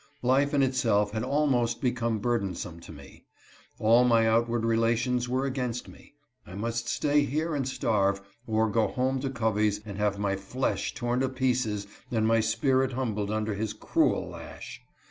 Life 0.23 0.51
in 0.55 0.63
itself 0.63 1.11
had 1.11 1.21
almost 1.23 1.79
become 1.79 2.17
burdensome 2.17 2.79
to 2.79 2.91
me. 2.91 3.25
All 3.77 4.03
my 4.03 4.27
outward 4.27 4.65
relations 4.65 5.29
were 5.29 5.45
against 5.45 5.87
me. 5.87 6.15
I 6.47 6.55
must 6.55 6.87
stay 6.89 7.23
here 7.23 7.53
and 7.53 7.67
starve, 7.67 8.19
or 8.47 8.67
go 8.67 8.87
home 8.87 9.19
to 9.19 9.29
Covey's 9.29 9.79
and 9.85 9.99
have 9.99 10.17
my 10.17 10.35
flesh 10.35 10.95
torn 10.95 11.19
to 11.19 11.29
pieces 11.29 11.85
and 12.09 12.25
my 12.25 12.39
spirit 12.39 12.93
humbled 12.93 13.29
under 13.29 13.53
his 13.53 13.73
cruel 13.73 14.27
lash. 14.29 14.81